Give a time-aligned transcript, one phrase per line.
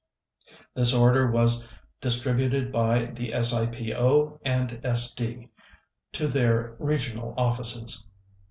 [0.73, 1.67] This order was
[2.01, 5.49] distributed by the SIPO and SD
[6.13, 8.07] to their regional offices.